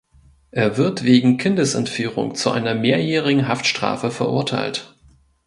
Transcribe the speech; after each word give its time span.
Er 0.49 0.77
wird 0.77 1.03
wegen 1.03 1.37
Kindesentführung 1.37 2.33
zu 2.33 2.49
einer 2.49 2.73
mehrjährigen 2.73 3.47
Haftstrafe 3.47 4.09
verurteilt. 4.09 4.95